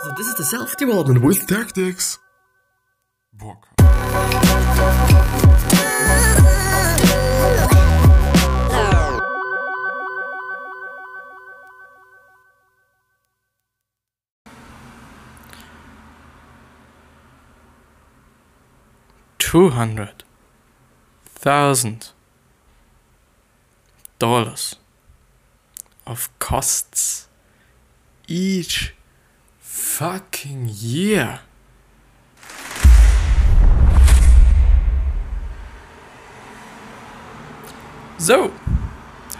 [0.00, 2.18] So this is the self-development with tactics.
[3.32, 3.66] Book.
[19.38, 20.22] Two hundred
[21.24, 22.10] thousand
[24.18, 24.76] dollars
[26.06, 27.28] of costs
[28.28, 28.94] each
[29.78, 31.40] fucking year.
[38.18, 38.52] So,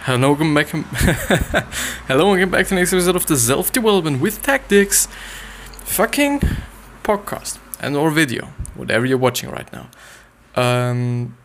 [0.05, 0.67] hello, welcome back.
[0.69, 5.07] hello, welcome back to the next episode of the Self Development with Tactics
[5.83, 6.39] fucking
[7.03, 9.89] podcast and or video, whatever you're watching right now.
[10.55, 11.37] Um,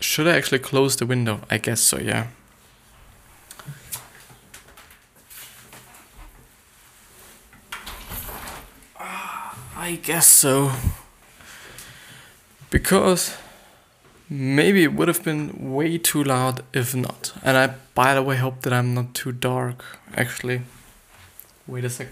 [0.00, 1.42] should I actually close the window?
[1.50, 2.28] I guess so, yeah.
[9.90, 10.70] I guess so.
[12.70, 13.36] Because
[14.28, 17.32] maybe it would have been way too loud if not.
[17.42, 19.84] And I, by the way, hope that I'm not too dark,
[20.14, 20.62] actually.
[21.66, 22.06] Wait a sec.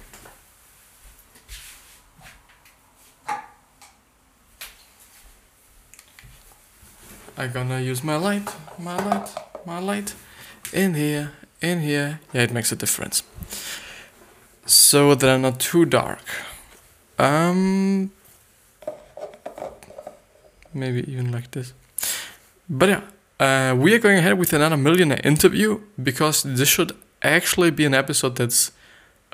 [7.37, 9.29] I'm gonna use my light, my light,
[9.65, 10.17] my light.
[10.73, 11.31] In here,
[11.63, 12.19] in here.
[12.33, 13.23] Yeah, it makes a difference.
[14.67, 16.25] So that I'm not too dark.
[17.19, 18.11] Um,
[20.73, 21.73] maybe even like this.
[22.69, 23.03] But yeah,
[23.41, 27.95] uh, we are going ahead with another millionaire interview because this should actually be an
[27.95, 28.73] episode that's.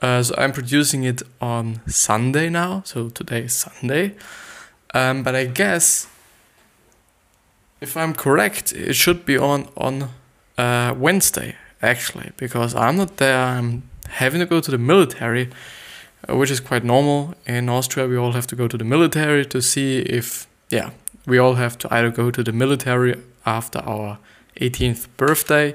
[0.03, 4.15] Uh, so I'm producing it on Sunday now, so today is Sunday.
[4.93, 6.09] Um, but I guess,
[7.81, 10.11] if I'm correct, it should be on on
[10.59, 13.39] uh, Wednesday actually because I'm not there.
[13.39, 15.51] I'm having to go to the military
[16.29, 17.35] which is quite normal.
[17.47, 20.91] In Austria, we all have to go to the military to see if, yeah,
[21.27, 24.19] we all have to either go to the military after our
[24.61, 25.75] 18th birthday,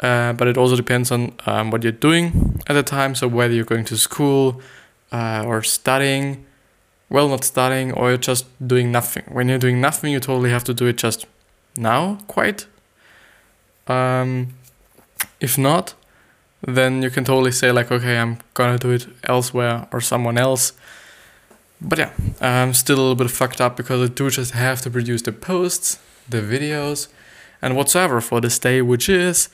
[0.00, 3.14] uh, but it also depends on um, what you're doing at the time.
[3.14, 4.60] So whether you're going to school
[5.12, 6.44] uh, or studying,
[7.10, 9.24] well, not studying, or you're just doing nothing.
[9.28, 11.26] When you're doing nothing, you totally have to do it just
[11.76, 12.66] now, quite.
[13.86, 14.54] Um,
[15.40, 15.94] if not,
[16.66, 20.72] then you can totally say like, okay, I'm gonna do it elsewhere or someone else.
[21.80, 24.90] But yeah, I'm still a little bit fucked up because I do just have to
[24.90, 25.98] produce the posts,
[26.28, 27.08] the videos,
[27.62, 29.48] and whatsoever for this day, which is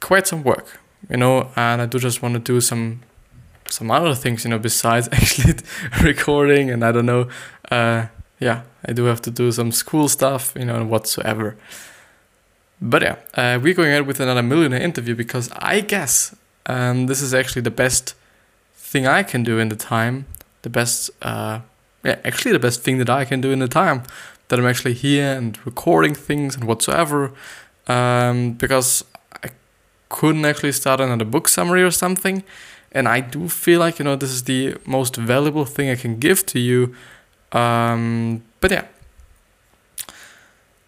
[0.00, 1.50] quite some work, you know.
[1.56, 3.02] And I do just want to do some
[3.68, 5.56] some other things, you know, besides actually
[6.02, 7.28] recording and I don't know.
[7.70, 8.06] Uh,
[8.40, 11.56] yeah, I do have to do some school stuff, you know, and whatsoever.
[12.80, 16.34] But yeah, uh, we're going ahead with another millionaire interview because I guess
[16.68, 18.14] um, this is actually the best
[18.74, 20.26] thing I can do in the time.
[20.62, 21.60] The best, uh,
[22.04, 24.02] yeah, actually the best thing that I can do in the time
[24.48, 27.32] that I'm actually here and recording things and whatsoever.
[27.86, 29.04] Um, because
[29.42, 29.48] I
[30.10, 32.44] couldn't actually start another book summary or something.
[32.92, 36.18] And I do feel like, you know, this is the most valuable thing I can
[36.18, 36.94] give to you.
[37.52, 38.86] Um, but yeah.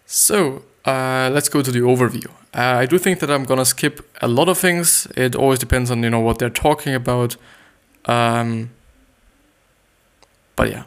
[0.05, 2.29] So, uh, let's go to the overview.
[2.53, 5.07] Uh, I do think that I'm gonna skip a lot of things.
[5.15, 7.37] It always depends on you know what they're talking about.
[8.05, 8.71] Um,
[10.55, 10.83] but yeah.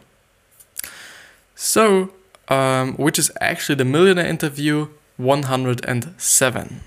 [1.55, 2.13] So,
[2.49, 6.81] um, which is actually the millionaire interview 107.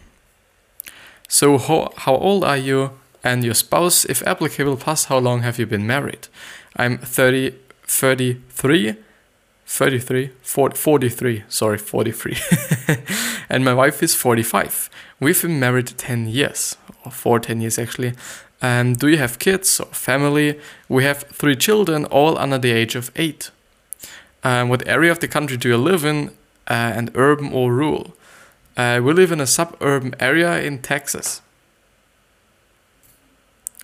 [1.28, 2.92] So, how, how old are you
[3.24, 6.28] and your spouse, if applicable, plus how long have you been married?
[6.76, 8.96] I'm 30, 33
[9.68, 12.38] 33, 40, 43, sorry, 43.
[13.50, 14.90] and my wife is 45.
[15.20, 18.14] We've been married 10 years, or for 10 years actually.
[18.62, 20.58] Um, do you have kids or family?
[20.88, 23.52] We have three children, all under the age of 8.
[24.44, 26.30] Um, what area of the country do you live in,
[26.70, 28.16] uh, and urban or rural?
[28.78, 31.42] Uh, we live in a suburban area in Texas.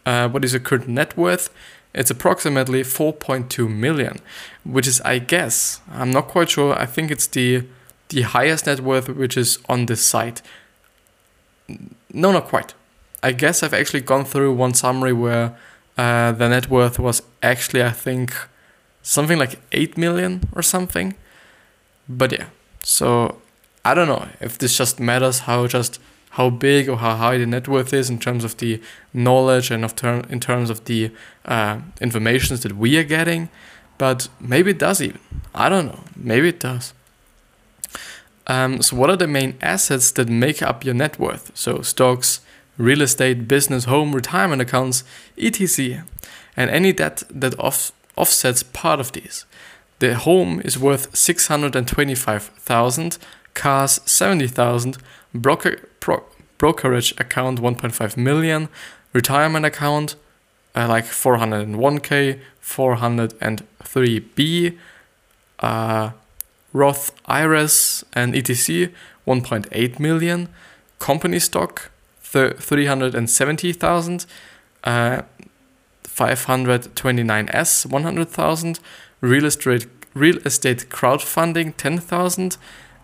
[0.05, 1.49] Uh, what is your current net worth?
[1.93, 4.17] It's approximately 4.2 million,
[4.63, 6.77] which is, I guess, I'm not quite sure.
[6.77, 7.65] I think it's the
[8.09, 10.41] the highest net worth which is on this site.
[12.13, 12.73] No, not quite.
[13.23, 15.55] I guess I've actually gone through one summary where
[15.97, 18.33] uh, the net worth was actually, I think,
[19.01, 21.15] something like 8 million or something.
[22.07, 22.47] But yeah,
[22.83, 23.41] so
[23.85, 25.99] I don't know if this just matters how just
[26.33, 28.81] how big or how high the net worth is in terms of the
[29.13, 31.11] knowledge and of ter- in terms of the
[31.45, 33.49] uh, informations that we are getting.
[33.99, 35.19] But maybe it does even.
[35.53, 36.03] I don't know.
[36.15, 36.93] Maybe it does.
[38.47, 41.51] Um, so, what are the main assets that make up your net worth?
[41.53, 42.41] So, stocks,
[42.77, 45.03] real estate, business, home, retirement accounts,
[45.37, 46.03] etc.
[46.57, 49.45] And any debt that off offsets part of these.
[49.99, 53.17] The home is worth 625,000,
[53.53, 54.97] cars 70,000,
[55.33, 56.23] broker, pro,
[56.57, 58.69] brokerage account 1.5 million,
[59.13, 60.15] retirement account
[60.75, 64.77] uh, like 401k, 403b,
[65.59, 66.11] uh,
[66.73, 68.91] Roth IRAs and ETC
[69.27, 70.49] 1.8 million,
[70.99, 71.91] company stock
[72.21, 74.25] 370,000,
[74.83, 75.21] uh,
[76.03, 78.79] 529s 100,000,
[79.21, 79.85] real estate
[80.15, 82.57] real estate crowdfunding 10,000,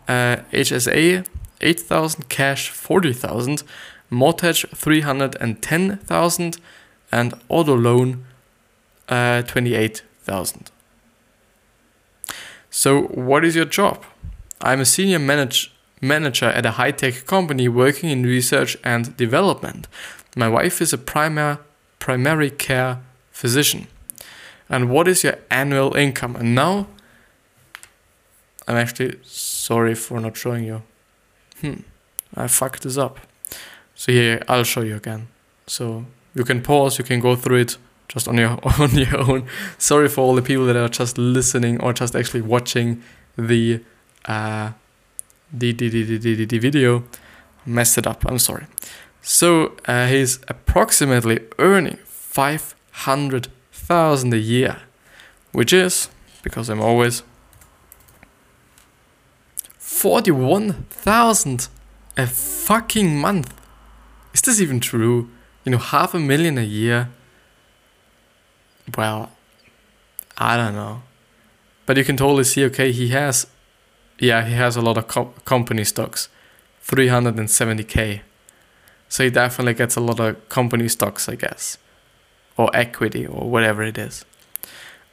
[0.09, 1.25] uh, HSA
[1.61, 3.63] 8,000, cash 40,000,
[4.09, 6.57] mortgage 310,000,
[7.11, 8.25] and auto loan
[9.07, 10.71] uh, 28,000.
[12.69, 14.03] So, what is your job?
[14.61, 15.71] I'm a senior manage,
[16.01, 19.87] manager at a high tech company working in research and development.
[20.35, 21.57] My wife is a primary,
[21.99, 23.01] primary care
[23.31, 23.87] physician.
[24.69, 26.35] And what is your annual income?
[26.35, 26.87] And now,
[28.69, 30.83] I'm actually sorry for not showing you.
[31.59, 31.81] Hmm,
[32.35, 33.19] I fucked this up.
[33.95, 35.27] So here, I'll show you again.
[35.65, 36.05] So
[36.35, 37.77] you can pause, you can go through it
[38.07, 39.47] just on your on your own.
[39.79, 43.01] Sorry for all the people that are just listening or just actually watching
[43.35, 43.83] the
[44.25, 44.73] uh,
[45.51, 47.03] the, the, the, the, the video.
[47.65, 48.23] Messed it up.
[48.27, 48.67] I'm sorry.
[49.23, 54.77] So uh, he's approximately earning five hundred thousand a year,
[55.53, 56.09] which is
[56.43, 57.23] because I'm always
[59.89, 61.67] forty one thousand
[62.15, 63.53] a fucking month.
[64.33, 65.29] Is this even true?
[65.63, 67.09] You know, half a million a year.
[68.97, 69.31] Well,
[70.37, 71.01] I don't know,
[71.85, 72.63] but you can totally see.
[72.65, 73.47] Okay, he has,
[74.19, 76.29] yeah, he has a lot of co- company stocks,
[76.81, 78.21] three hundred and seventy k.
[79.09, 81.77] So he definitely gets a lot of company stocks, I guess
[82.59, 84.25] or equity or whatever it is.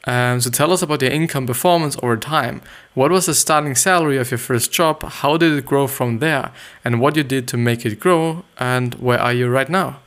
[0.07, 2.63] Um, so tell us about your income performance over time.
[2.95, 5.03] What was the starting salary of your first job?
[5.03, 6.53] How did it grow from there?
[6.85, 8.45] And what you did to make it grow?
[8.59, 9.99] And where are you right now?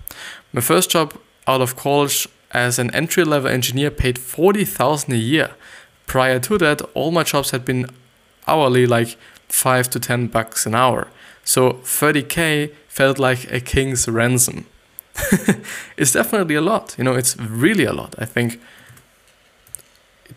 [0.54, 5.52] My first job out of college as an entry level engineer paid 40,000 a year.
[6.08, 7.88] Prior to that, all my jobs had been
[8.48, 9.18] hourly, like
[9.50, 11.08] 5 to 10 bucks an hour.
[11.44, 14.66] So 30k felt like a king's ransom.
[15.98, 16.96] it's definitely a lot.
[16.98, 18.16] You know, it's really a lot.
[18.18, 18.60] I think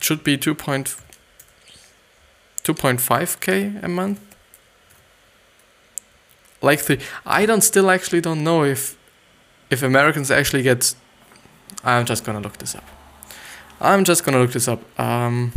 [0.02, 0.54] should be 2.
[2.64, 4.20] 2.5k a month.
[6.60, 7.00] Like three.
[7.26, 8.96] I don't still actually don't know if
[9.68, 10.94] if Americans actually get.
[11.82, 12.84] I'm just gonna look this up.
[13.80, 14.80] I'm just gonna look this up.
[15.00, 15.52] Um,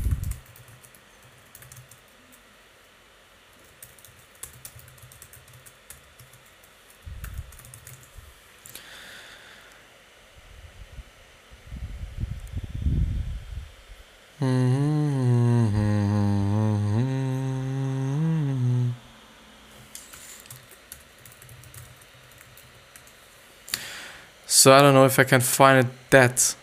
[24.66, 26.56] So I don't know if I can find it that.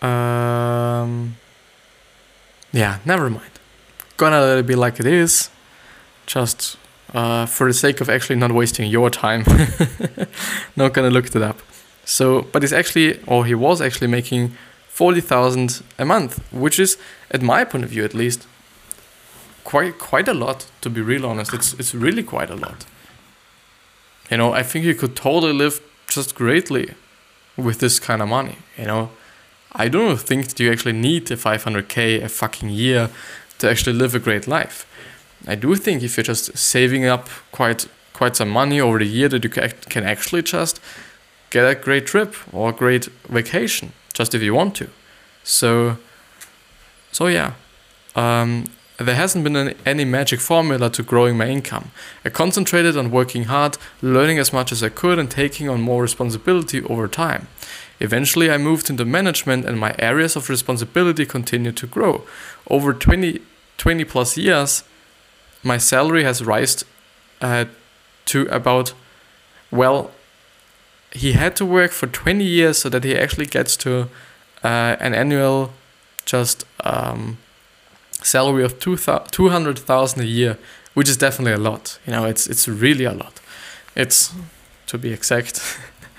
[0.00, 1.36] Um,
[2.72, 3.50] yeah, never mind.
[4.16, 5.50] Gonna let it be like it is.
[6.24, 6.78] Just
[7.12, 9.44] uh, for the sake of actually not wasting your time.
[10.76, 11.60] not gonna look it up.
[12.06, 14.56] So, but he's actually, or he was actually making
[14.94, 16.96] 40,000 a month, which is,
[17.32, 18.46] at my point of view at least,
[19.64, 20.66] quite quite a lot.
[20.82, 22.86] To be real honest, it's it's really quite a lot.
[24.30, 26.94] You know, I think you could totally live just greatly
[27.56, 28.56] with this kind of money.
[28.78, 29.10] You know,
[29.72, 33.10] I don't think that you actually need a 500k a fucking year
[33.58, 34.86] to actually live a great life.
[35.44, 39.28] I do think if you're just saving up quite quite some money over the year
[39.28, 40.80] that you can actually just
[41.50, 44.88] get a great trip or a great vacation just if you want to.
[45.42, 45.98] So,
[47.12, 47.54] so yeah,
[48.16, 48.64] um,
[48.98, 51.90] there hasn't been any magic formula to growing my income.
[52.24, 56.00] I concentrated on working hard, learning as much as I could, and taking on more
[56.00, 57.48] responsibility over time.
[58.00, 62.24] Eventually, I moved into management, and my areas of responsibility continued to grow.
[62.68, 63.40] Over 20,
[63.78, 64.84] 20 plus years,
[65.62, 66.86] my salary has risen
[67.40, 67.64] uh,
[68.26, 68.94] to about,
[69.70, 70.12] well,
[71.14, 74.08] he had to work for 20 years so that he actually gets to
[74.64, 75.72] uh, an annual
[76.26, 77.38] just um,
[78.22, 80.58] salary of 200,000 a year,
[80.94, 81.98] which is definitely a lot.
[82.06, 83.40] You know, it's it's really a lot.
[83.94, 84.32] It's
[84.86, 85.56] to be exact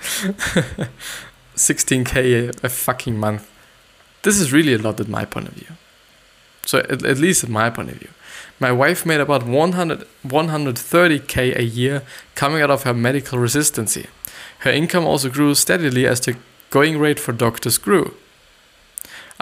[1.56, 3.50] 16k a, a fucking month.
[4.22, 5.76] This is really a lot at my point of view.
[6.64, 8.10] So at, at least at my point of view.
[8.58, 12.02] My wife made about 100, 130k a year
[12.34, 14.06] coming out of her medical residency.
[14.60, 16.36] Her income also grew steadily as the
[16.70, 18.14] going rate for doctors grew.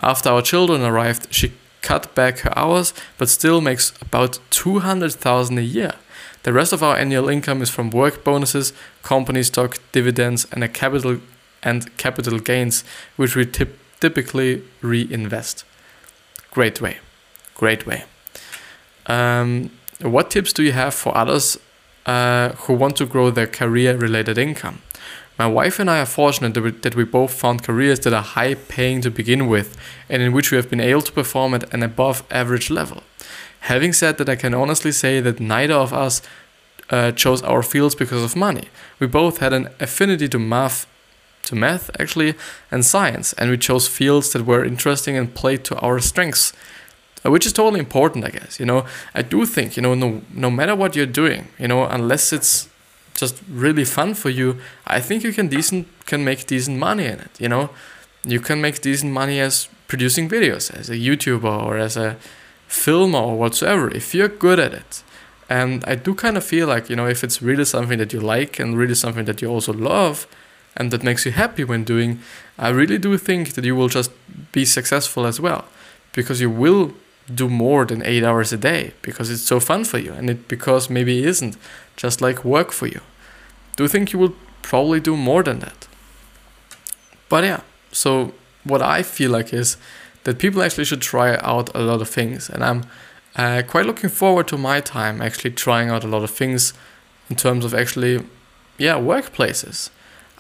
[0.03, 1.53] After our children arrived, she
[1.83, 5.93] cut back her hours, but still makes about 200,000 a year.
[6.43, 10.69] The rest of our annual income is from work bonuses, company stock, dividends, and a
[10.69, 11.21] capital
[11.63, 12.85] and capital gains,
[13.17, 15.65] which we tip, typically reinvest.
[16.51, 16.99] Great way,
[17.55, 18.05] great way.
[19.07, 21.59] Um, what tips do you have for others
[22.05, 24.83] uh, who want to grow their career-related income?
[25.39, 28.23] My wife and I are fortunate that we, that we both found careers that are
[28.23, 29.77] high paying to begin with
[30.09, 33.03] and in which we have been able to perform at an above average level.
[33.61, 36.23] Having said that, I can honestly say that neither of us
[36.91, 38.69] uh, chose our fields because of money.
[39.01, 40.87] We both had an affinity to math,
[41.45, 42.35] to math actually,
[42.71, 46.53] and science, and we chose fields that were interesting and played to our strengths,
[47.25, 48.61] uh, which is totally important, I guess.
[48.61, 51.85] You know, I do think you know no no matter what you're doing, you know,
[51.85, 52.69] unless it's
[53.15, 57.21] just really fun for you, I think you can decent can make decent money in
[57.21, 57.31] it.
[57.39, 57.71] You know,
[58.25, 62.17] you can make decent money as producing videos, as a YouTuber or as a
[62.67, 65.03] filmer or whatsoever if you're good at it.
[65.49, 68.21] And I do kind of feel like you know if it's really something that you
[68.21, 70.27] like and really something that you also love,
[70.77, 72.21] and that makes you happy when doing,
[72.59, 74.11] I really do think that you will just
[74.53, 75.65] be successful as well,
[76.13, 76.93] because you will
[77.33, 80.47] do more than eight hours a day because it's so fun for you and it
[80.47, 81.57] because maybe it isn't
[81.97, 83.01] just like work for you.
[83.77, 85.89] Do you think you will probably do more than that?
[87.29, 87.61] But yeah,
[87.93, 88.33] so
[88.65, 89.77] what I feel like is
[90.25, 92.85] that people actually should try out a lot of things, and I'm
[93.37, 96.73] uh, quite looking forward to my time actually trying out a lot of things
[97.29, 98.25] in terms of actually,
[98.79, 99.91] yeah, workplaces.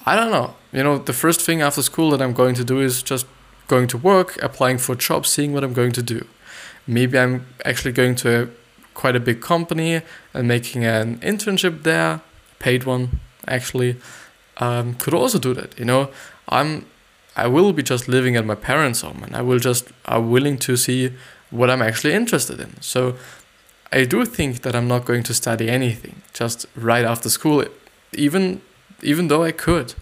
[0.06, 0.54] I don't know.
[0.72, 3.26] You know, the first thing after school that I'm going to do is just
[3.68, 6.26] going to work, applying for jobs, seeing what I'm going to do.
[6.86, 8.50] Maybe I'm actually going to
[8.94, 12.20] quite a big company and making an internship there,
[12.58, 13.96] paid one actually.
[14.58, 15.78] Um, could also do that.
[15.78, 16.10] You know,
[16.48, 16.86] I'm
[17.36, 20.58] I will be just living at my parents' home, and I will just are willing
[20.58, 21.12] to see
[21.50, 22.80] what I'm actually interested in.
[22.80, 23.16] So
[23.92, 27.64] I do think that I'm not going to study anything just right after school,
[28.12, 28.60] even
[29.02, 29.94] even though I could.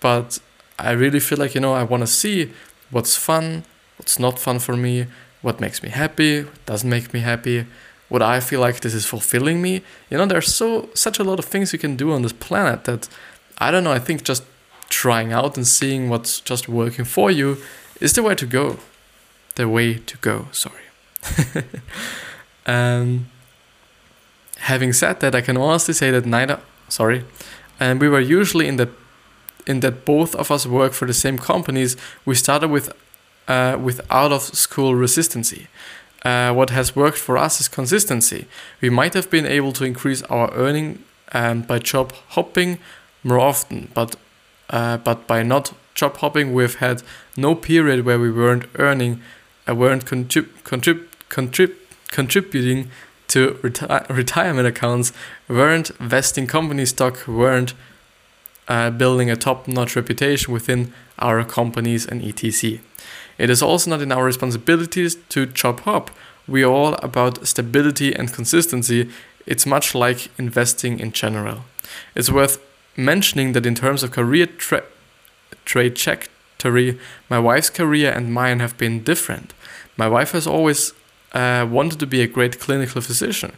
[0.00, 0.38] But
[0.78, 2.52] I really feel like you know I want to see
[2.90, 3.64] what's fun,
[3.96, 5.06] what's not fun for me,
[5.42, 7.66] what makes me happy, what doesn't make me happy,
[8.08, 9.82] what I feel like this is fulfilling me.
[10.10, 12.84] You know, there's so such a lot of things you can do on this planet
[12.84, 13.08] that
[13.58, 13.92] I don't know.
[13.92, 14.44] I think just
[14.88, 17.56] trying out and seeing what's just working for you
[18.00, 18.78] is the way to go.
[19.56, 20.48] The way to go.
[20.52, 20.82] Sorry.
[22.66, 23.26] um,
[24.58, 26.60] having said that, I can honestly say that neither.
[26.88, 27.24] Sorry,
[27.80, 28.90] and we were usually in that
[29.66, 31.96] in that both of us work for the same companies.
[32.24, 32.92] We started with
[33.48, 35.66] uh, with out of school resistancy.
[36.26, 38.46] Uh, what has worked for us is consistency.
[38.80, 42.78] We might have been able to increase our earning um, by job hopping
[43.22, 44.16] more often, but
[44.70, 47.04] uh, but by not job hopping, we've had
[47.36, 49.20] no period where we weren't earning,
[49.68, 51.76] uh, weren't contrib- contrib- contrib-
[52.08, 52.90] contributing
[53.28, 55.12] to reti- retirement accounts,
[55.46, 57.74] weren't vesting company stock, weren't
[58.66, 62.80] uh, building a top-notch reputation within our companies and etc.
[63.38, 66.10] It is also not in our responsibilities to chop hop.
[66.48, 69.10] We are all about stability and consistency.
[69.46, 71.64] It's much like investing in general.
[72.14, 72.58] It's worth
[72.96, 74.84] mentioning that in terms of career tra-
[75.64, 79.54] trajectory, my wife's career and mine have been different.
[79.96, 80.92] My wife has always
[81.32, 83.56] uh, wanted to be a great clinical physician.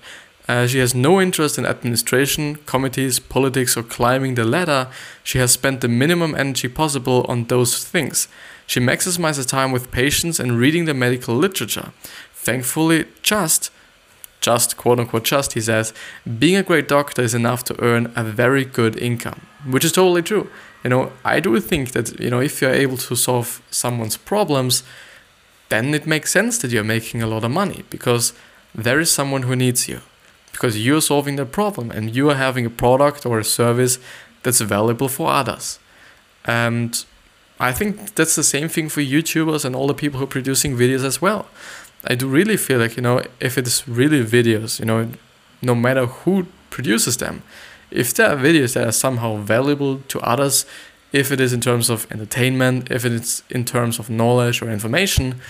[0.49, 4.89] Uh, she has no interest in administration, committees, politics, or climbing the ladder.
[5.23, 8.29] She has spent the minimum energy possible on those things.
[8.69, 11.91] She maximizes time with patients and reading the medical literature.
[12.35, 13.73] Thankfully, just,
[14.43, 15.95] just quote unquote just, he says,
[16.39, 20.23] being a great doctor is enough to earn a very good income, which is totally
[20.23, 20.51] true.
[20.85, 24.83] You know, I do think that, you know, if you're able to solve someone's problems,
[25.71, 28.35] then it makes sense that you're making a lot of money because
[28.75, 30.01] there is someone who needs you
[30.53, 33.99] because you're solving their problem and you are having a product or a service
[34.43, 35.79] that's valuable for others.
[36.45, 37.03] And
[37.61, 40.77] I think that's the same thing for YouTubers and all the people who are producing
[40.77, 41.47] videos as well.
[42.05, 45.11] I do really feel like, you know, if it's really videos, you know,
[45.61, 47.43] no matter who produces them,
[47.91, 50.67] if there are videos that are somehow valuable to others,
[51.13, 54.71] if it is in terms of entertainment, if it is in terms of knowledge or
[54.71, 55.41] information,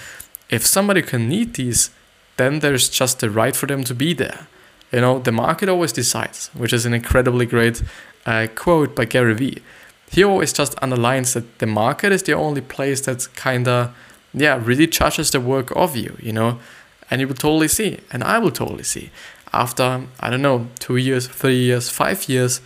[0.48, 1.90] if somebody can need these,
[2.36, 4.46] then there's just the right for them to be there.
[4.92, 7.82] You know, the market always decides, which is an incredibly great
[8.24, 9.58] uh, quote by Gary Vee.
[10.10, 13.94] He always just underlines that the market is the only place that kind of,
[14.32, 16.58] yeah, really judges the work of you, you know,
[17.10, 19.10] and you will totally see, and I will totally see.
[19.52, 22.60] After, I don't know, two years, three years, five years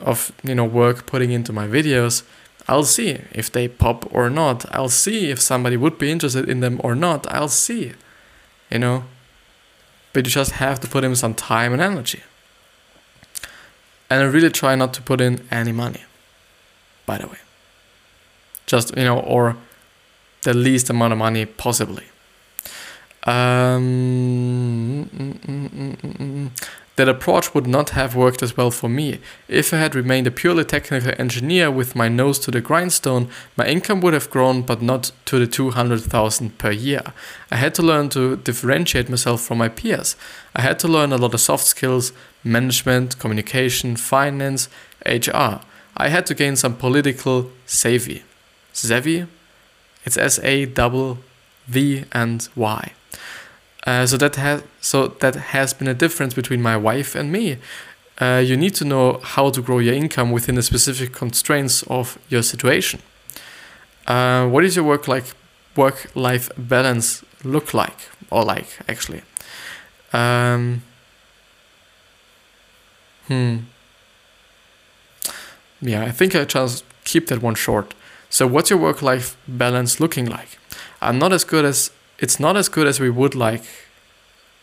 [0.00, 2.24] of, you know, work putting into my videos,
[2.68, 4.64] I'll see if they pop or not.
[4.72, 7.26] I'll see if somebody would be interested in them or not.
[7.32, 7.92] I'll see.
[8.70, 9.04] You know?
[10.12, 12.22] But you just have to put in some time and energy.
[14.08, 16.02] And I really try not to put in any money,
[17.10, 17.42] by the way.
[18.66, 19.56] Just, you know, or
[20.42, 22.06] the least amount of money possibly.
[23.24, 26.50] Um, mm, mm, mm,
[26.94, 29.18] that approach would not have worked as well for me.
[29.48, 33.66] If I had remained a purely technical engineer with my nose to the grindstone, my
[33.66, 37.02] income would have grown, but not to the 200,000 per year.
[37.50, 40.14] I had to learn to differentiate myself from my peers.
[40.54, 42.12] I had to learn a lot of soft skills,
[42.44, 44.68] management, communication, finance,
[45.04, 45.60] HR.
[46.00, 48.22] I had to gain some political savvy.
[48.72, 49.26] Savvy?
[50.04, 51.18] It's S A double
[51.66, 52.92] V and Y.
[53.86, 57.58] Uh, so that has so that has been a difference between my wife and me.
[58.18, 62.18] Uh, you need to know how to grow your income within the specific constraints of
[62.28, 63.00] your situation.
[64.06, 65.24] Uh, what is your work like
[65.76, 69.22] work life balance look like or like actually?
[70.12, 70.82] Um,
[73.26, 73.58] hmm.
[75.80, 77.94] Yeah, I think I just keep that one short.
[78.28, 80.58] So, what's your work life balance looking like?
[81.00, 83.64] I'm not as good as it's not as good as we would like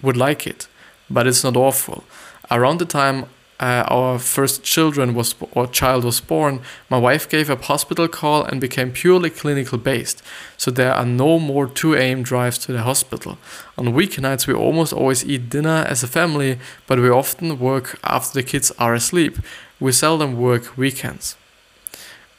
[0.01, 0.67] would like it,
[1.09, 2.03] but it's not awful.
[2.51, 3.25] Around the time
[3.59, 8.43] uh, our first children was or child was born, my wife gave up hospital call
[8.43, 10.21] and became purely clinical based.
[10.57, 12.21] So there are no more 2 a.m.
[12.21, 13.37] drives to the hospital.
[13.77, 18.39] On weeknights, we almost always eat dinner as a family, but we often work after
[18.39, 19.37] the kids are asleep.
[19.79, 21.35] We seldom work weekends.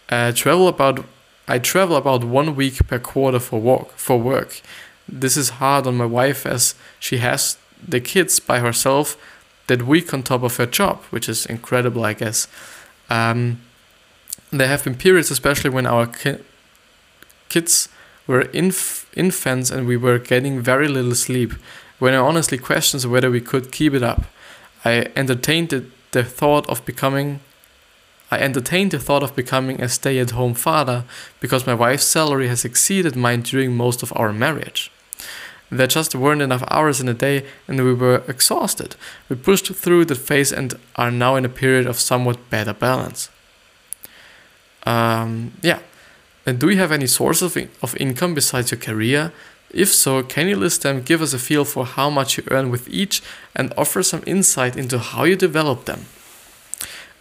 [0.08, 1.04] Uh, travel about
[1.46, 3.92] I travel about one week per quarter for work.
[3.96, 4.60] For work,
[5.08, 9.16] this is hard on my wife as she has the kids by herself
[9.66, 12.48] that week on top of her job, which is incredible, I guess.
[13.08, 13.60] Um,
[14.50, 16.38] there have been periods, especially when our ki-
[17.48, 17.88] kids
[18.26, 21.54] were inf- infants and we were getting very little sleep,
[21.98, 24.24] when I honestly questioned whether we could keep it up.
[24.84, 27.40] I entertained the, the thought of becoming
[28.30, 31.04] I entertained the thought of becoming a stay at home father
[31.40, 34.90] because my wife's salary has exceeded mine during most of our marriage.
[35.70, 38.96] There just weren't enough hours in a day and we were exhausted.
[39.28, 43.30] We pushed through the phase and are now in a period of somewhat better balance.
[44.84, 45.80] Um, yeah.
[46.46, 49.32] And do you have any source of, in- of income besides your career?
[49.70, 52.70] If so, can you list them, give us a feel for how much you earn
[52.70, 53.22] with each,
[53.54, 56.06] and offer some insight into how you develop them?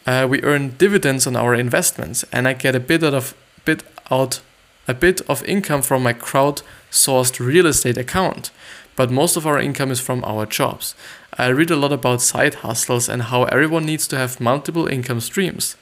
[0.05, 3.33] Uh, we earn dividends on our investments, and I get a bit out of
[3.65, 4.39] bit out
[4.87, 8.51] a bit of income from my crowd-sourced real estate account,
[8.95, 10.95] but most of our income is from our jobs.
[11.37, 15.19] I read a lot about side hustles and how everyone needs to have multiple income
[15.19, 15.75] streams.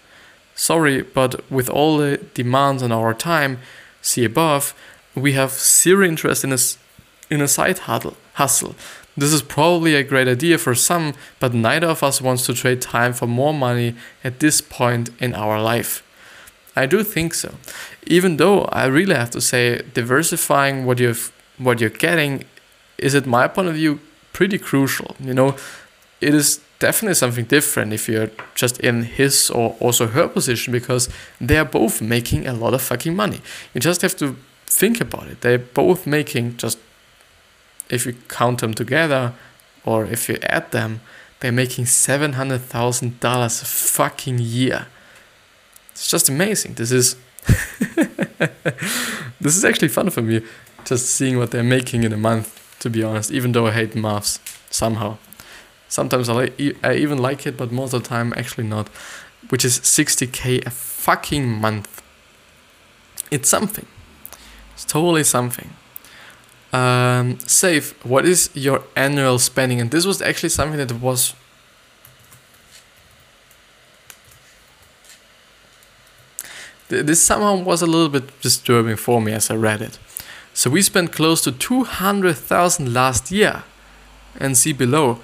[0.55, 3.59] Sorry, but with all the demands on our time,
[4.01, 4.73] see above,
[5.15, 6.57] we have zero interest in a,
[7.29, 8.75] in a side hustle.
[9.17, 12.81] This is probably a great idea for some, but neither of us wants to trade
[12.81, 16.03] time for more money at this point in our life.
[16.75, 17.55] I do think so.
[18.05, 22.43] Even though I really have to say diversifying what you've what you're getting
[22.97, 24.01] is at my point of view
[24.33, 25.15] pretty crucial.
[25.19, 25.55] You know,
[26.19, 31.07] it is definitely something different if you're just in his or also her position because
[31.39, 33.39] they are both making a lot of fucking money.
[33.73, 34.35] You just have to
[34.75, 35.41] think about it.
[35.41, 36.77] They're both making just
[37.89, 39.33] if you count them together
[39.83, 41.01] or if you add them,
[41.39, 44.87] they're making seven hundred thousand dollars a fucking year.
[45.91, 46.73] It's just amazing.
[46.73, 47.15] This is
[49.39, 50.41] this is actually fun for me,
[50.83, 52.61] just seeing what they're making in a month.
[52.79, 55.17] To be honest, even though I hate maths somehow,
[55.87, 58.89] sometimes I like, I even like it, but most of the time actually not.
[59.49, 62.01] Which is 60k a fucking month.
[63.31, 63.85] It's something.
[64.75, 65.71] It's totally something.
[66.71, 69.79] Um, Save, what is your annual spending?
[69.79, 71.33] And this was actually something that was
[76.89, 79.97] this somehow was a little bit disturbing for me as I read it.
[80.53, 83.63] So we spent close to 200,000 last year
[84.39, 85.19] and see below,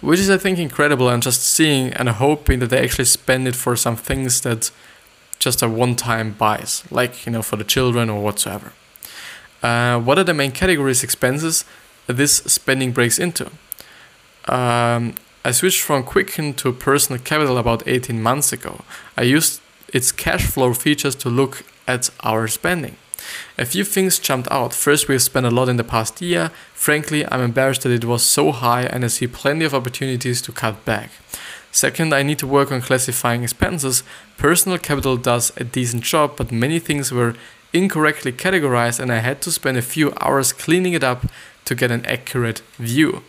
[0.00, 3.56] which is I think incredible and just seeing and hoping that they actually spend it
[3.56, 4.70] for some things that
[5.38, 8.72] just are one-time buys, like you know for the children or whatsoever.
[9.66, 11.64] Uh, what are the main categories expenses
[12.06, 13.46] this spending breaks into?
[14.46, 18.82] Um, I switched from Quicken to personal capital about 18 months ago.
[19.16, 19.60] I used
[19.92, 22.96] its cash flow features to look at our spending.
[23.58, 24.72] A few things jumped out.
[24.72, 26.52] First, we have spent a lot in the past year.
[26.72, 30.52] Frankly, I'm embarrassed that it was so high and I see plenty of opportunities to
[30.52, 31.10] cut back.
[31.72, 34.04] Second, I need to work on classifying expenses.
[34.38, 37.34] Personal capital does a decent job, but many things were
[37.76, 41.26] incorrectly categorized, and I had to spend a few hours cleaning it up
[41.66, 43.22] to get an accurate view.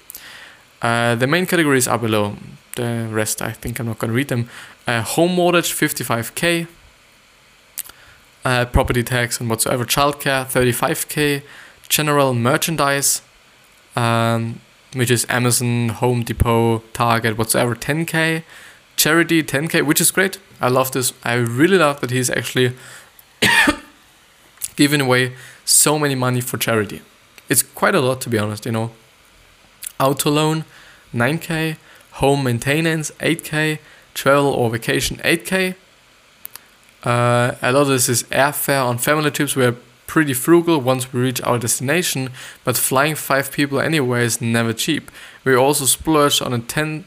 [0.81, 2.35] Uh, the main categories are below.
[2.75, 4.49] The rest, I think I'm not going to read them.
[4.85, 6.67] Uh, home mortgage, 55k.
[8.45, 9.83] Uh, property tax and whatsoever.
[9.83, 11.43] Childcare, 35k.
[11.89, 13.21] General merchandise,
[13.95, 14.61] um,
[14.93, 18.43] which is Amazon, Home Depot, Target, whatsoever, 10k.
[18.95, 20.37] Charity, 10k, which is great.
[20.61, 21.13] I love this.
[21.23, 22.73] I really love that he's actually
[24.77, 25.33] giving away
[25.65, 27.01] so many money for charity.
[27.49, 28.91] It's quite a lot, to be honest, you know.
[29.99, 30.63] Auto loan,
[31.13, 31.75] 9k.
[32.13, 33.79] Home maintenance, 8k.
[34.13, 35.75] Travel or vacation, 8k.
[37.03, 39.55] Uh, a lot of this is airfare on family trips.
[39.55, 39.75] We're
[40.07, 42.29] pretty frugal once we reach our destination,
[42.63, 45.11] but flying five people anyway is never cheap.
[45.43, 47.03] We also splurged on a 10th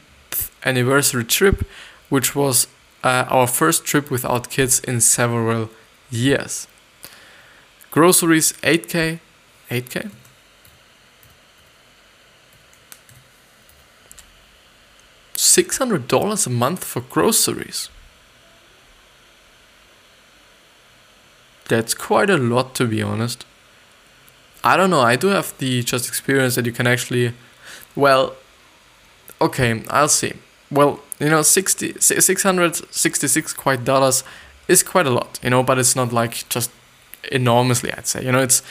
[0.63, 1.65] anniversary trip,
[2.09, 2.67] which was
[3.03, 5.69] uh, our first trip without kids in several
[6.09, 6.67] years.
[7.91, 9.19] Groceries 8k,
[9.69, 10.11] 8k.
[15.35, 17.89] Six hundred dollars a month for groceries.
[21.67, 23.45] That's quite a lot to be honest.
[24.63, 27.33] I don't know, I do have the just experience that you can actually
[27.95, 28.35] well
[29.41, 30.33] okay, I'll see.
[30.69, 34.23] Well, you know, 60 666 quite dollars
[34.69, 36.71] is quite a lot, you know, but it's not like just
[37.31, 38.23] enormously, I'd say.
[38.25, 38.61] You know, it's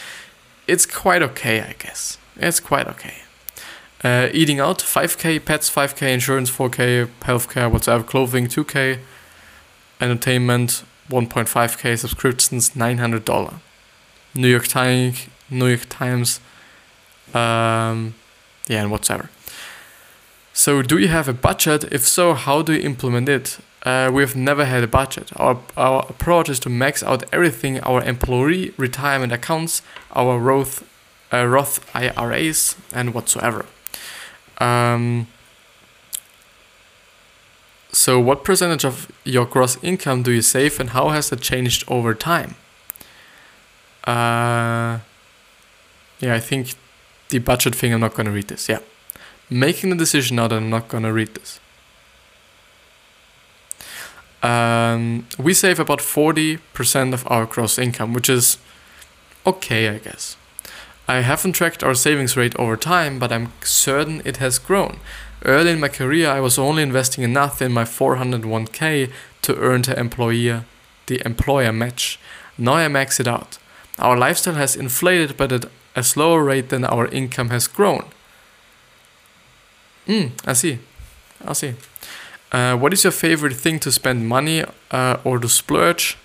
[0.67, 2.19] it's quite okay, I guess.
[2.37, 3.15] It's quite okay.
[4.03, 8.99] Uh, eating out, 5k, pets, 5k, insurance, 4k, healthcare, whatever, clothing, 2k,
[10.01, 13.61] entertainment, 1.5k, subscriptions, $900.
[14.35, 16.41] New York Times, New York Times,
[17.35, 18.15] um,
[18.69, 19.29] yeah, and whatever.
[20.53, 21.85] So, do you have a budget?
[21.93, 23.59] If so, how do you implement it?
[23.83, 25.31] Uh, we've never had a budget.
[25.37, 30.87] Our, our approach is to max out everything our employee retirement accounts, our Roth,
[31.33, 33.65] uh, Roth IRAs, and whatsoever.
[34.59, 35.29] Um,
[37.93, 41.85] so, what percentage of your gross income do you save, and how has that changed
[41.89, 42.57] over time?
[44.05, 45.01] Uh,
[46.21, 46.75] yeah, I think
[47.31, 48.69] the budget thing, I'm not going to read this.
[48.69, 48.81] Yeah.
[49.49, 51.59] Making the decision now that I'm not going to read this.
[54.43, 58.59] Um, we save about 40% of our gross income, which is
[59.47, 60.37] okay, I guess.
[61.07, 65.01] I haven't tracked our savings rate over time, but I'm certain it has grown.
[65.45, 69.11] Early in my career, I was only investing enough in my 401k
[69.43, 70.65] to earn the employer,
[71.07, 72.19] the employer match.
[72.57, 73.59] Now I max it out.
[73.99, 75.65] Our lifestyle has inflated, but at
[75.97, 78.05] a slower rate than our income has grown.
[80.07, 80.79] Hmm, I see.
[81.45, 81.75] I see.
[82.53, 86.19] Uh, what is your favorite thing to spend money uh, or to splurge?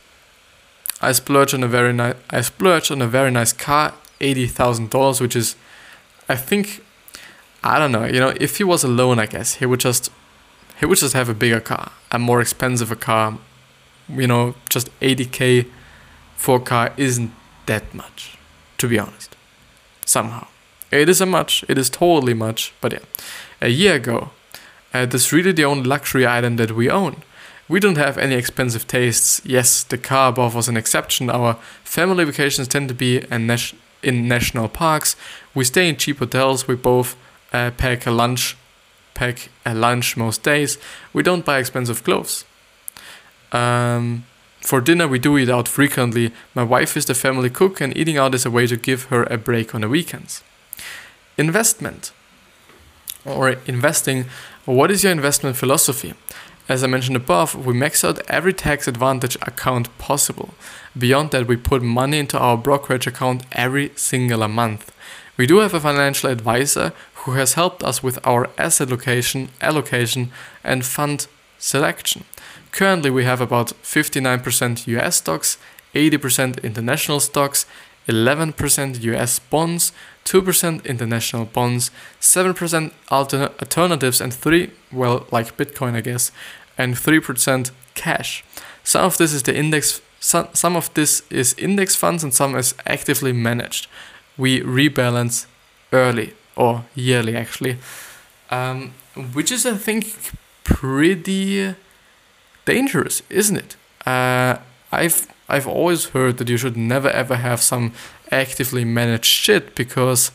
[1.01, 2.15] I splurge on a very nice.
[2.29, 5.55] I splurge on a very nice car, eighty thousand dollars, which is,
[6.27, 6.83] I think,
[7.63, 8.05] I don't know.
[8.05, 10.09] You know, if he was alone, I guess he would just,
[10.79, 13.37] he would just have a bigger car, a more expensive a car.
[14.07, 15.65] You know, just eighty k
[16.35, 17.31] for a car isn't
[17.65, 18.37] that much,
[18.77, 19.35] to be honest.
[20.05, 20.47] Somehow,
[20.91, 21.65] it is a much.
[21.67, 22.73] It is totally much.
[22.81, 22.99] But yeah,
[23.61, 24.31] a year ago,
[24.95, 27.17] uh, that's really the only luxury item that we own.
[27.67, 29.41] We don't have any expensive tastes.
[29.43, 31.29] Yes, the car above was an exception.
[31.29, 35.17] Our family vacations tend to be in national parks.
[35.53, 36.67] We stay in cheap hotels.
[36.67, 37.17] We both
[37.51, 38.55] uh, pack a lunch,
[39.15, 40.77] pack a lunch most days.
[41.11, 42.45] We don't buy expensive clothes.
[43.51, 44.25] Um,
[44.61, 46.31] for dinner, we do eat out frequently.
[46.53, 49.23] My wife is the family cook, and eating out is a way to give her
[49.23, 50.41] a break on the weekends.
[51.37, 52.13] Investment
[53.25, 54.25] or investing
[54.65, 56.15] what is your investment philosophy?
[56.67, 60.55] As I mentioned above, we max out every tax advantage account possible.
[60.97, 64.91] Beyond that, we put money into our brokerage account every single month.
[65.37, 70.31] We do have a financial advisor who has helped us with our asset location, allocation,
[70.63, 71.27] and fund
[71.59, 72.23] selection.
[72.71, 75.59] Currently, we have about 59% US stocks,
[75.93, 77.67] 80% international stocks,
[78.07, 79.91] 11% US bonds,
[80.25, 86.31] 2% international bonds, 7% alter- alternatives, and 3 well, like Bitcoin, I guess,
[86.77, 88.43] and 3% cash.
[88.83, 92.55] Some of this is the index some, some of this is index funds and some
[92.55, 93.87] is actively managed.
[94.37, 95.45] We rebalance
[95.93, 97.77] early or yearly actually.
[98.49, 98.93] Um,
[99.33, 100.15] which is I think
[100.63, 101.75] pretty
[102.65, 103.75] dangerous, isn't it?
[104.05, 104.57] Uh,
[104.91, 107.93] I've I've always heard that you should never ever have some
[108.31, 110.31] actively managed shit because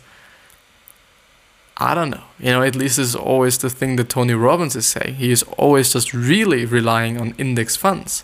[1.77, 2.25] I don't know.
[2.39, 5.15] You know, at least this is always the thing that Tony Robbins is saying.
[5.15, 8.23] He is always just really relying on index funds.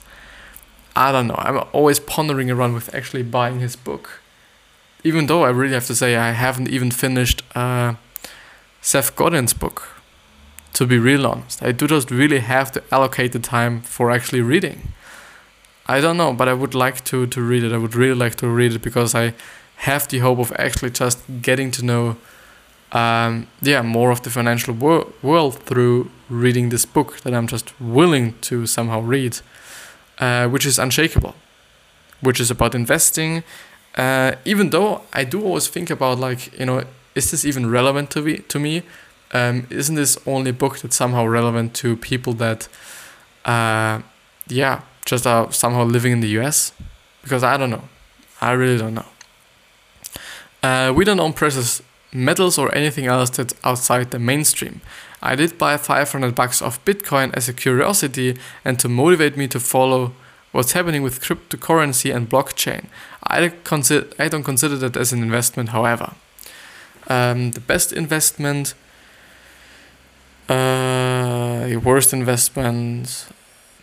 [0.94, 1.36] I don't know.
[1.38, 4.20] I'm always pondering around with actually buying his book.
[5.04, 7.94] Even though I really have to say I haven't even finished uh,
[8.82, 9.88] Seth Godin's book.
[10.74, 14.42] To be real honest, I do just really have to allocate the time for actually
[14.42, 14.92] reading.
[15.88, 17.72] I don't know, but I would like to to read it.
[17.72, 19.34] I would really like to read it because I
[19.76, 22.16] have the hope of actually just getting to know,
[22.92, 27.78] um, yeah, more of the financial wor- world through reading this book that I'm just
[27.80, 29.38] willing to somehow read,
[30.18, 31.34] uh, which is unshakable,
[32.20, 33.42] which is about investing.
[33.96, 38.10] Uh, even though I do always think about like you know, is this even relevant
[38.10, 38.38] to me?
[38.38, 38.82] To me,
[39.32, 42.68] um, isn't this only a book that's somehow relevant to people that,
[43.44, 44.00] uh,
[44.48, 46.72] yeah, just are somehow living in the US?
[47.22, 47.88] Because I don't know.
[48.40, 49.06] I really don't know.
[50.62, 51.80] Uh, we don't own precious
[52.12, 54.80] metals or anything else that's outside the mainstream.
[55.22, 59.60] I did buy 500 bucks of Bitcoin as a curiosity and to motivate me to
[59.60, 60.12] follow
[60.52, 62.86] what's happening with cryptocurrency and blockchain.
[63.24, 66.14] I, consider, I don't consider that as an investment, however.
[67.08, 68.74] Um, the best investment,
[70.48, 73.28] uh, worst investment,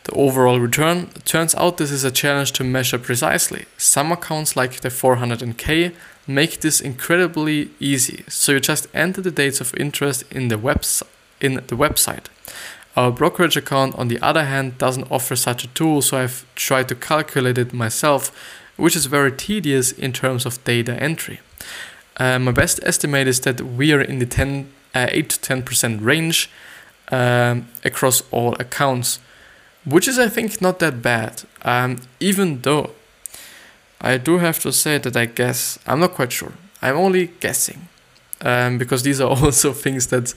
[0.04, 1.08] the overall return.
[1.26, 3.66] Turns out this is a challenge to measure precisely.
[3.78, 5.94] Some accounts like the 400k
[6.28, 8.24] make this incredibly easy.
[8.28, 11.08] So you just enter the dates of interest in the website
[11.44, 12.26] in the website.
[12.96, 16.88] Our brokerage account on the other hand doesn't offer such a tool, so I've tried
[16.90, 18.32] to calculate it myself,
[18.78, 21.42] which is very tedious in terms of data entry.
[22.18, 26.04] Uh, my best estimate is that we are in the 10, uh, 8 to 10%
[26.04, 26.50] range
[27.12, 29.20] um, across all accounts
[29.86, 31.44] which is I think not that bad.
[31.64, 32.92] Um, even though
[34.02, 36.54] I do have to say that I guess I'm not quite sure.
[36.82, 37.88] I'm only guessing
[38.42, 40.34] um, because these are also things that,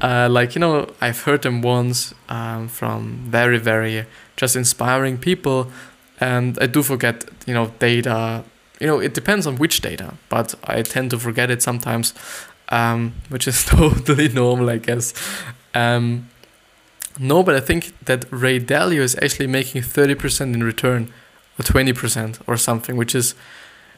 [0.00, 5.70] uh, like you know, I've heard them once um, from very very just inspiring people,
[6.20, 8.44] and I do forget you know data.
[8.80, 12.12] You know, it depends on which data, but I tend to forget it sometimes,
[12.70, 15.14] um, which is totally normal, I guess.
[15.74, 16.28] Um,
[17.18, 21.12] no, but I think that Ray Dalio is actually making 30% in return
[21.58, 23.34] or 20% or something, which is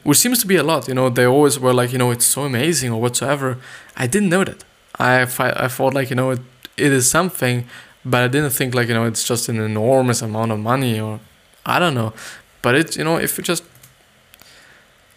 [0.02, 0.86] which seems to be a lot.
[0.86, 3.58] You know, they always were like, you know, it's so amazing or whatsoever.
[3.96, 4.62] I didn't know that.
[5.00, 6.40] I, I thought like, you know, it,
[6.76, 7.66] it is something,
[8.04, 11.18] but I didn't think like, you know, it's just an enormous amount of money or
[11.64, 12.12] I don't know.
[12.62, 13.64] But it's, you know, if you just,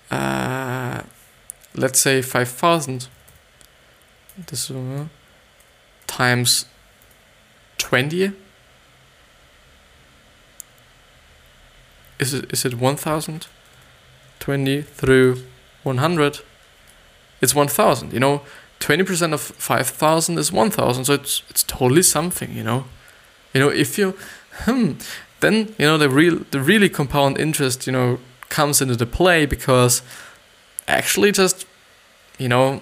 [0.10, 1.04] uh,
[1.76, 3.08] let's say 5,000,
[4.48, 5.06] this uh,
[6.08, 6.66] times
[7.80, 8.32] 20
[12.20, 13.48] is it is it 1000
[14.40, 15.44] 20 through
[15.84, 16.40] 100
[17.42, 18.42] it's 1000 you know?
[18.80, 22.86] 20% of 5000 is 1000 so it's it's totally something you know?
[23.54, 24.16] You know if you
[24.66, 24.94] hmm
[25.40, 29.46] then you know the real the really compound interest you know comes into the play
[29.46, 30.02] because
[30.88, 31.66] actually just
[32.38, 32.82] you know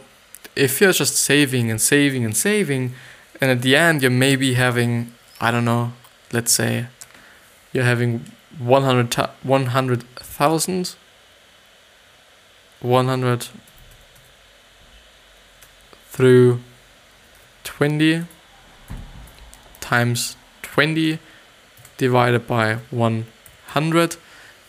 [0.55, 2.93] if you're just saving and saving and saving
[3.41, 5.93] and at the end you're maybe having i don't know
[6.31, 6.87] let's say
[7.71, 8.25] you're having
[8.59, 10.95] 100 100,000
[12.81, 13.47] 100
[16.09, 16.59] through
[17.63, 18.25] 20
[19.79, 21.19] times 20
[21.97, 24.15] divided by 100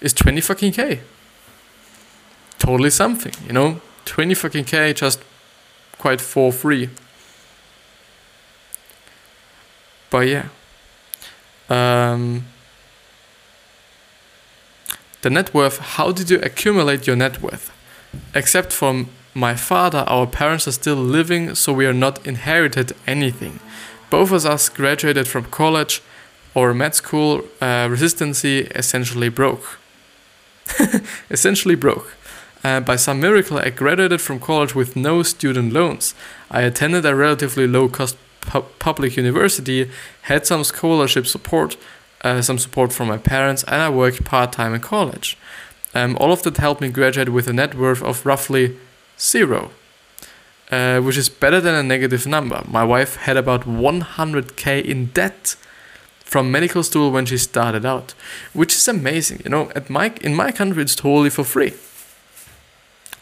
[0.01, 1.01] is 20 fucking k.
[2.59, 3.81] Totally something you know?
[4.05, 5.23] 20 fucking k just
[5.99, 6.91] quite for free
[10.11, 10.49] but yeah.
[11.69, 12.45] Um,
[15.23, 15.79] the net worth.
[15.79, 17.73] How did you accumulate your net worth?
[18.35, 23.61] Except from my father, our parents are still living, so we are not inherited anything.
[24.11, 26.03] Both of us graduated from college
[26.55, 27.45] or med school.
[27.61, 29.79] Uh, essentially broke.
[31.31, 32.15] essentially broke.
[32.65, 36.15] Uh, by some miracle, I graduated from college with no student loans.
[36.51, 38.17] I attended a relatively low cost
[38.49, 39.91] pu- public university,
[40.23, 41.77] had some scholarship support,
[42.23, 45.37] uh, some support from my parents, and I worked part time in college.
[45.95, 48.77] Um, all of that helped me graduate with a net worth of roughly
[49.19, 49.71] zero,
[50.71, 52.63] uh, which is better than a negative number.
[52.67, 55.57] My wife had about 100k in debt
[56.25, 58.15] from medical school when she started out,
[58.53, 59.41] which is amazing.
[59.45, 61.73] You know, at my in my country, it's totally for free.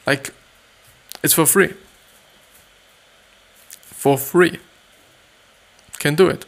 [0.06, 0.32] Like,
[1.22, 1.74] it's for free.
[3.70, 4.58] For free
[6.06, 6.46] can do it.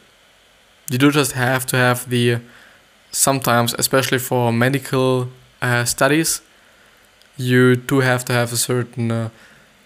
[0.91, 2.39] You do just have to have the
[3.11, 5.29] sometimes, especially for medical
[5.61, 6.43] uh, studies,
[7.37, 9.29] you do have to have a certain uh,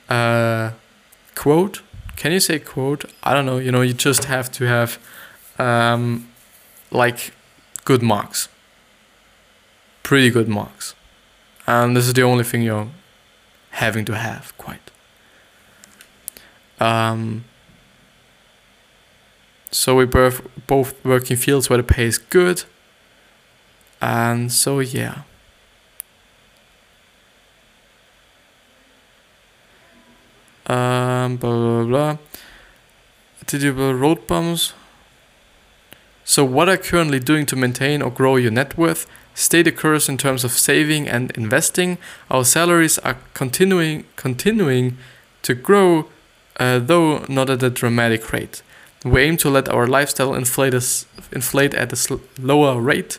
[0.08, 0.70] uh,
[1.34, 1.82] quote
[2.22, 3.04] can you say quote?
[3.24, 3.58] I don't know.
[3.58, 4.98] You know, you just have to have
[5.58, 6.28] um,
[6.90, 7.32] like
[7.84, 8.48] good marks,
[10.02, 10.94] pretty good marks,
[11.66, 12.90] and this is the only thing you're
[13.70, 14.90] having to have quite.
[16.78, 17.44] Um,
[19.72, 22.64] so we both both work in fields where the pay is good,
[24.00, 25.22] and so yeah.
[30.66, 32.18] Um, blah blah blah.
[33.46, 34.74] Did you build road bumps?
[36.24, 39.06] So what are currently doing to maintain or grow your net worth?
[39.34, 41.98] Stay the course in terms of saving and investing.
[42.30, 44.98] Our salaries are continuing continuing
[45.42, 46.08] to grow,
[46.60, 48.62] uh, though not at a dramatic rate.
[49.04, 50.74] We aim to let our lifestyle inflate
[51.32, 53.18] inflate at a sl- lower rate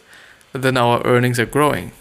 [0.54, 1.92] than our earnings are growing.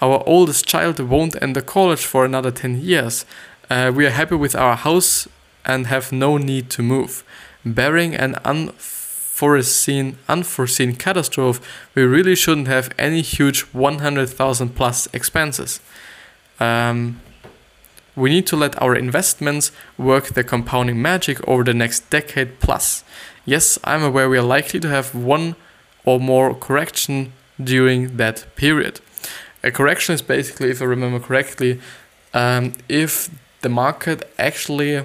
[0.00, 3.24] Our oldest child won't enter college for another 10 years.
[3.68, 5.28] Uh, we are happy with our house
[5.64, 7.24] and have no need to move.
[7.64, 11.62] Barring an unforeseen, unforeseen catastrophe,
[11.94, 15.80] we really shouldn't have any huge 100,000 plus expenses.
[16.60, 17.20] Um,
[18.18, 23.04] we need to let our investments work their compounding magic over the next decade plus.
[23.44, 25.56] Yes, I'm aware we are likely to have one
[26.04, 29.00] or more correction during that period.
[29.62, 31.80] A correction is basically, if I remember correctly,
[32.34, 33.30] um, if
[33.62, 35.04] the market actually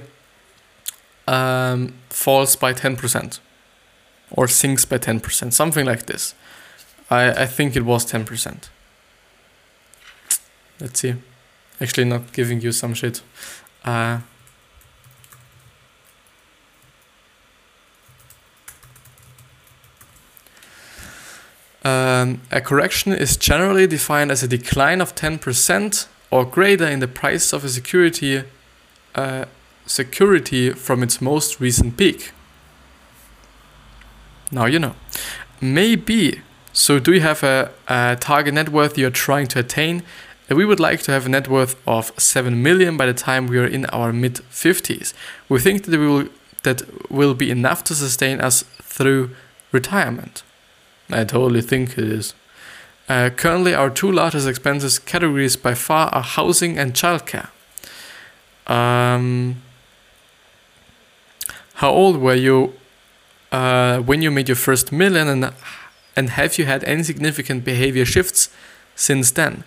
[1.27, 3.39] um, falls by 10%
[4.31, 6.35] or sinks by 10%, something like this.
[7.09, 8.69] I, I think it was 10%.
[10.79, 11.15] Let's see.
[11.83, 13.21] Actually, not giving you some shit.
[13.83, 14.19] Uh,
[21.85, 27.09] Um, a correction is generally defined as a decline of 10% or greater in the
[27.09, 28.43] price of a security
[29.15, 29.43] uh,
[29.85, 32.31] security from its most recent peak.
[34.49, 34.95] Now you know.
[35.59, 36.39] Maybe.
[36.71, 40.03] So, do you have a, a target net worth you're trying to attain?
[40.53, 43.47] Uh, We would like to have a net worth of 7 million by the time
[43.47, 45.13] we are in our mid 50s.
[45.49, 46.27] We think that we will
[46.63, 49.31] that will be enough to sustain us through
[49.73, 50.43] retirement.
[51.09, 52.33] I totally think it is.
[53.09, 57.49] Uh, currently, our two largest expenses categories by far are housing and childcare.
[58.65, 59.61] Um,
[61.73, 62.73] how old were you
[63.51, 65.53] uh, when you made your first million, and
[66.15, 68.49] and have you had any significant behavior shifts
[68.95, 69.63] since then?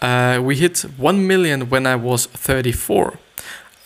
[0.00, 3.18] Uh, we hit one million when I was 34.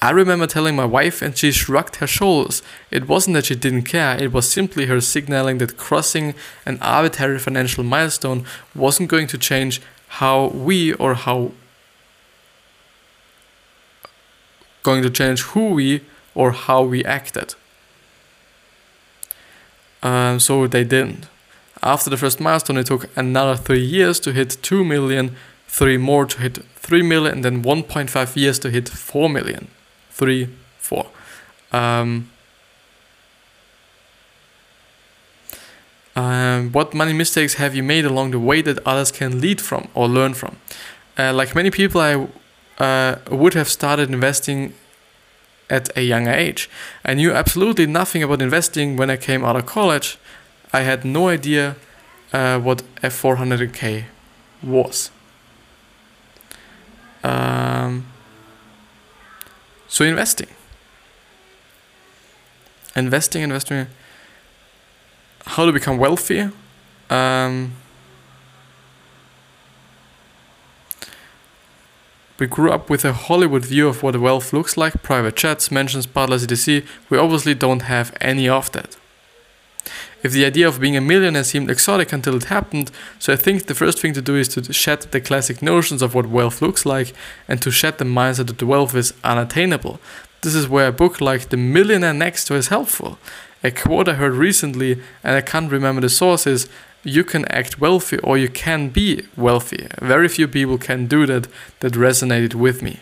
[0.03, 2.63] I remember telling my wife, and she shrugged her shoulders.
[2.91, 7.39] It wasn't that she didn't care, it was simply her signaling that crossing an arbitrary
[7.39, 8.45] financial milestone
[8.75, 11.53] wasn't going to change how we or how.
[14.83, 16.01] going to change who we
[16.35, 17.55] or how we acted.
[20.03, 21.29] Um, so they didn't.
[21.83, 25.37] After the first milestone, it took another three years to hit 2 million,
[25.71, 29.69] three more to hit 3 million, and then 1.5 years to hit 4 million.
[30.11, 31.07] 3, four.
[31.73, 32.31] Um,
[36.17, 39.89] um, what money mistakes have you made along the way that others can lead from
[39.95, 40.57] or learn from?
[41.17, 42.27] Uh, like many people, I
[42.83, 44.75] uh, would have started investing
[45.71, 46.69] at a younger age.
[47.05, 50.19] I knew absolutely nothing about investing when I came out of college.
[50.73, 51.77] I had no idea
[52.33, 54.05] uh, what a 400k
[54.63, 55.11] was.
[57.23, 58.07] Um,
[59.89, 60.49] so investing.
[62.97, 63.87] Investing, investing.
[65.47, 66.51] How to become wealthy?
[67.09, 67.73] Um,
[72.39, 76.07] we grew up with a Hollywood view of what wealth looks like, private jets, mansions,
[76.07, 76.83] butlers, etc.
[77.09, 78.97] We obviously don't have any of that.
[80.23, 83.67] If the idea of being a millionaire seemed exotic until it happened, so I think
[83.67, 86.85] the first thing to do is to shed the classic notions of what wealth looks
[86.85, 87.15] like
[87.49, 89.99] and to shed the mindset that wealth is unattainable.
[90.43, 93.19] This is where a book like The Millionaire Next Door is helpful.
[93.63, 96.69] A quote I heard recently, and I can't remember the source, is
[97.03, 99.87] you can act wealthy or you can be wealthy.
[100.01, 101.47] Very few people can do that
[101.81, 103.01] that resonated with me.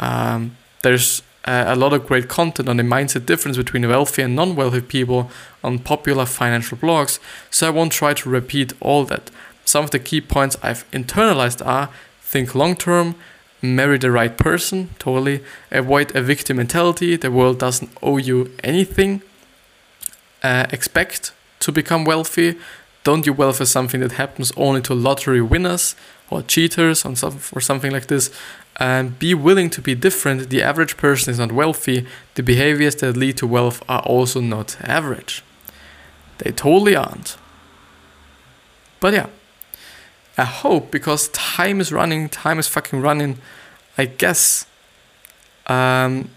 [0.00, 4.36] Um, there's uh, a lot of great content on the mindset difference between wealthy and
[4.36, 5.30] non wealthy people
[5.62, 7.18] on popular financial blogs,
[7.50, 9.30] so I won't try to repeat all that.
[9.64, 11.90] Some of the key points I've internalized are
[12.22, 13.14] think long term,
[13.62, 19.22] marry the right person, totally, avoid a victim mentality, the world doesn't owe you anything,
[20.42, 22.56] uh, expect to become wealthy,
[23.04, 25.94] don't do wealth as something that happens only to lottery winners
[26.30, 28.30] or cheaters or, some, or something like this.
[28.78, 30.50] And be willing to be different.
[30.50, 32.06] The average person is not wealthy.
[32.34, 35.42] The behaviors that lead to wealth are also not average.
[36.38, 37.36] They totally aren't.
[39.00, 39.26] But yeah,
[40.36, 43.38] I hope because time is running, time is fucking running.
[43.98, 44.64] I guess.
[45.66, 46.30] Um,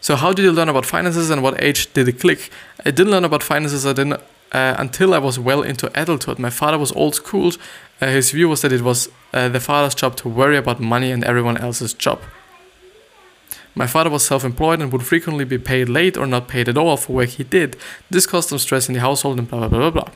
[0.00, 2.50] so how did you learn about finances and what age did it click?
[2.84, 3.84] I didn't learn about finances.
[3.84, 4.20] I didn't
[4.56, 6.38] uh, until I was well into adulthood.
[6.38, 7.52] My father was old school.
[8.00, 11.10] Uh, his view was that it was uh, the father's job to worry about money
[11.10, 12.18] and everyone else's job.
[13.74, 16.78] My father was self employed and would frequently be paid late or not paid at
[16.78, 17.76] all for work he did.
[18.08, 20.10] This caused some stress in the household and blah blah blah blah blah.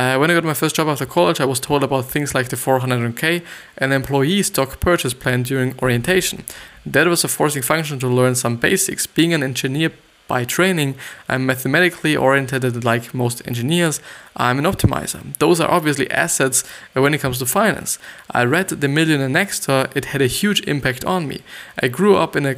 [0.00, 2.48] Uh, when I got my first job after college, I was told about things like
[2.48, 3.42] the 400k
[3.76, 6.44] and employee stock purchase plan during orientation.
[6.86, 9.06] That was a forcing function to learn some basics.
[9.06, 9.90] Being an engineer
[10.32, 10.94] by training,
[11.28, 14.00] I'm mathematically oriented like most engineers.
[14.34, 15.20] I'm an optimizer.
[15.36, 16.64] Those are obviously assets
[16.94, 17.98] when it comes to finance.
[18.30, 21.38] I read The Millionaire Next Door, it had a huge impact on me.
[21.82, 22.54] I grew up in a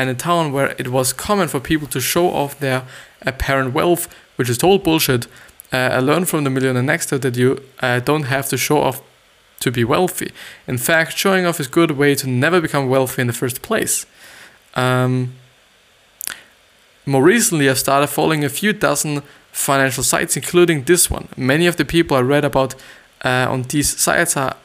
[0.00, 2.80] in a town where it was common for people to show off their
[3.32, 4.04] apparent wealth,
[4.36, 5.26] which is total bullshit.
[5.72, 7.48] Uh, I learned from the millionaire next door that you
[7.80, 8.98] uh, don't have to show off
[9.64, 10.30] to be wealthy.
[10.68, 13.58] In fact, showing off is a good way to never become wealthy in the first
[13.60, 14.06] place.
[14.74, 15.32] Um,
[17.06, 21.28] more recently, I've started following a few dozen financial sites, including this one.
[21.36, 22.74] Many of the people I read about
[23.24, 24.56] uh, on these sites are,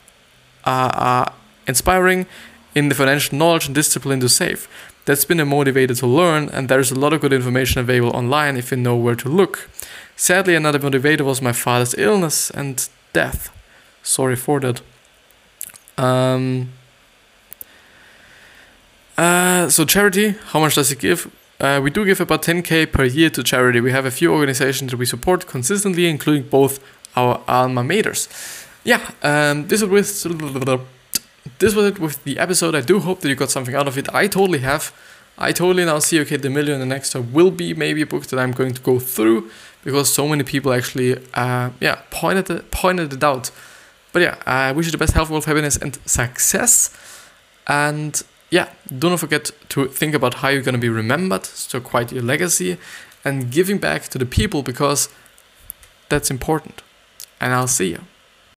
[0.66, 1.34] are, are
[1.68, 2.26] inspiring
[2.74, 4.68] in the financial knowledge and discipline to save.
[5.06, 8.58] That's been a motivator to learn, and there's a lot of good information available online
[8.58, 9.70] if you know where to look.
[10.16, 13.50] Sadly, another motivator was my father's illness and death.
[14.04, 14.82] Sorry for that.
[15.98, 16.72] Um,
[19.18, 21.32] uh, so charity, how much does it give?
[21.62, 23.80] Uh, we do give about 10k per year to charity.
[23.80, 26.80] We have a few organizations that we support consistently, including both
[27.16, 28.28] our alma maters.
[28.84, 30.88] Yeah, um, this was with
[31.60, 32.74] this was it with the episode.
[32.74, 34.12] I do hope that you got something out of it.
[34.12, 34.92] I totally have.
[35.38, 38.26] I totally now see okay, the million the next time will be maybe a book
[38.28, 39.52] that I'm going to go through
[39.84, 43.52] because so many people actually, uh, yeah, pointed it, pointed it out.
[44.14, 46.90] But yeah, I wish you the best health, wealth, happiness, and success.
[47.68, 51.80] And yeah, do not forget to think about how you're going to be remembered, so
[51.80, 52.78] quite your legacy,
[53.24, 55.10] and giving back to the people because
[56.10, 56.84] that's important.
[57.40, 58.02] And I'll see you.